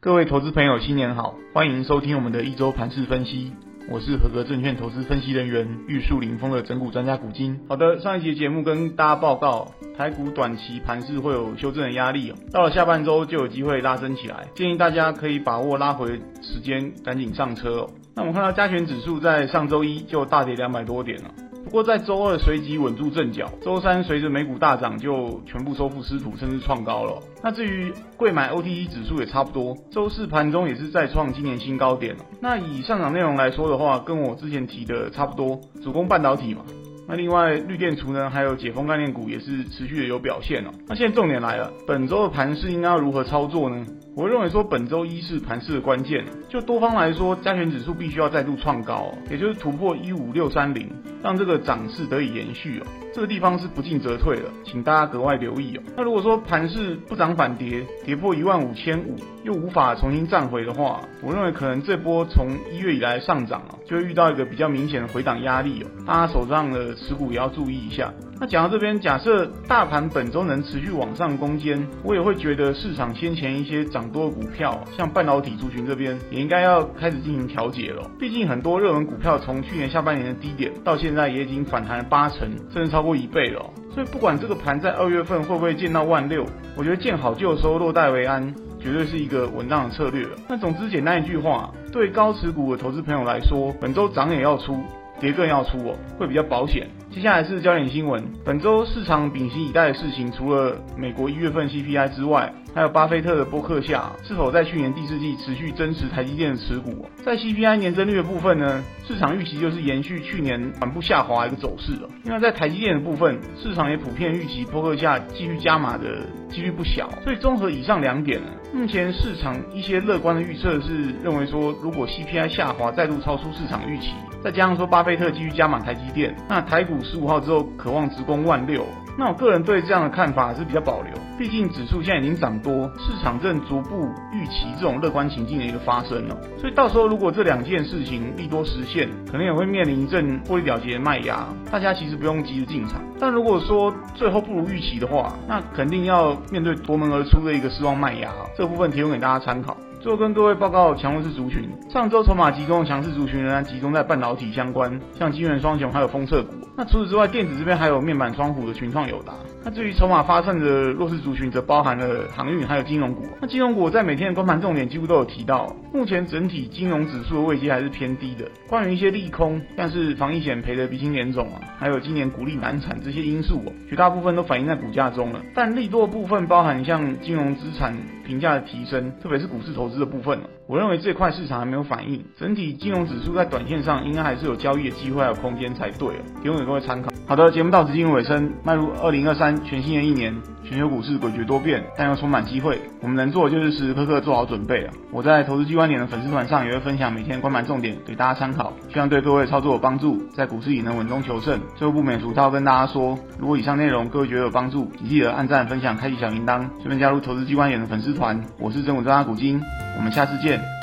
[0.00, 3.52] 各位投资朋友，新年好，欢迎收听我们的一周盘势分析。
[3.90, 7.58] 我是合格证券投资分析人员玉树临风的整股专家古今。
[7.68, 17.84] 好的，上一集节目跟大家报告，台股短期盘势会有修正的压力，到了下半周就有机会拉升起来，建议大家可以把握拉回时间，赶紧上车。
[18.14, 21.30] 那我们看到加权指数在上周一就大跌两百多点了。
[21.68, 27.22] 不过在周二随即稳住阵脚，周三随着美股大涨就全部收复失土，甚至创高了。
[27.42, 32.16] 那至于柜买 OTC 指数也差不多，周四盘中也是再创今年新高点。
[32.40, 36.62] 那以上涨内容来说的话，跟我之前提的差不多，主攻半导体嘛。
[37.06, 40.70] 那另外绿电储能还有解封概念股也是持续的有表现哦。
[40.86, 43.84] 那现在重点来了，本周的盘势应该要如何操作呢？
[44.18, 50.90] 我认为说本周一是盘势的关键，就多方来说，加权指数必须要再度创高，也就是突破一五六三零，
[51.22, 52.86] 让这个涨势得以延续哦。
[53.14, 55.82] 这个地方是不进则退的，请大家格外留意哦。
[55.96, 65.86] 那如果说盘势不涨反跌，跌破一万五千五，又无法重新站回的话，我认为可能这波从一月以来上涨啊，就会遇到一个比较明显的回档压力哦。
[66.04, 68.12] 大家手上的持股也要注意一下。
[68.40, 78.08] 那讲到这边，假设大盘本周能持续往上攻坚，我也会觉得市场先前一些涨多的股票，像半导体族群这边，也应该要开始进行调节了。
[78.16, 83.60] 毕竟很多热门股票从去年下半年的低点到现在，也已经反弹了八成，甚至超过一倍了。
[83.92, 90.24] 所以不管这个盘在二月份会不会见到万六，我觉得见好就收，落袋为安，绝对是一个稳当的策略。
[90.48, 94.78] 那总之简单一句话，对高持股的投资朋友来说，本周涨也要出，
[95.18, 96.86] 跌更要出哦，会比较保险。
[97.18, 98.22] 接下来是焦点新闻。
[98.44, 107.08] 本周市场屏息以待的事情，除了美国一月份 CPI 之外，还有巴菲特的波克夏是否在去年第四季持续增持台积电的持股。
[107.24, 112.08] 在 CPI 年增率的部分呢，市场预期就是延续去年缓步下滑一个走势了。
[112.24, 117.10] 因为在台积电的部分，市场也普遍预期波克夏继续加码的几率不小。
[117.24, 124.12] 所以综合以上两点呢，目前市场一些乐观的预测是认为说，如果 CPI 下滑再度超出市场预期，
[124.44, 128.84] 再加上说巴菲特继续加码台积电，那台股十五号之后渴望直攻万六。
[129.18, 136.38] 那我个人对这样的看法是比较保留，毕竟指数现在已经涨多，市场正逐步预期这种乐观情境的一个发生了。
[136.56, 143.02] 所以到时候如果这两件事情利多实现，可能也会面临一阵获利了结的卖压，大家其实不用急着进场。
[143.18, 149.76] 但如果说最后不如预期的话，那肯定要面对夺门而出的一个失望卖压，这部分提供给大家参考。
[150.00, 156.54] 最后跟各位报告强弱势族群，上周筹码集中的强势族群仍然集中在半导体相关，像晶圆双雄还有封测股。
[156.76, 159.32] 那除此之外，电子这边还有面板双虎的群创、友达。
[159.64, 163.26] 那至于筹码发散的弱势族群，则包含了航运还有金融股。
[163.40, 168.48] 那金融股在每天的光盘重点几乎都有提到，目前整体金融指数的位阶还是偏低的。
[168.68, 175.42] 关于一些利空，像是防疫险赔得鼻青脸肿啊，还有今年股利难产这些因素哦，绝大部分都反映在股价中了。
[175.54, 180.44] 但利多部分包含像金融资产评价的提升，特别是股市投资的部分了。
[180.66, 187.08] 我认为这块市场还没有反应，整体金融指数在短线上应该还是有交易的机会还有空间才对，提供给各位参考。
[187.26, 192.78] 好的，节目到此进入尾声，迈入二零二三全新的一年，全球股市诡谲多变，但又充满机会。
[193.00, 194.92] 我们能做的就是时时刻刻做好准备啊！
[195.10, 201.60] 我在投资机关点的粉丝团上也会分享每天关盘重点给大家参考，希望对各位操作有帮助，在股市里能稳中求胜。
[201.76, 208.38] 最后不免俗套跟大家说，如果以上内容各位觉得有帮助，请记得按赞、分享、开启小铃铛，顺便加入投资机关点的粉丝团。
[208.58, 209.60] 我是整股专家古今，
[209.98, 210.77] 我们下次见。